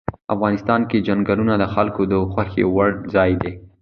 افغانستان 0.33 0.81
کې 0.89 0.97
چنګلونه 1.07 1.53
د 1.57 1.63
خلکو 1.73 2.01
د 2.11 2.13
خوښې 2.31 2.63
وړ 2.75 2.89
ځای 3.15 3.31
دی. 3.41 3.53